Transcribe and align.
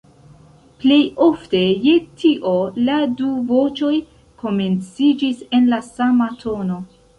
Plejofte 0.83 1.61
je 1.87 1.93
tio 2.21 2.55
la 2.89 2.97
du 3.21 3.29
voĉoj 3.53 3.93
komenciĝis 4.47 5.47
en 5.61 5.71
la 5.77 5.83
sama 5.93 6.33
tono. 6.45 6.83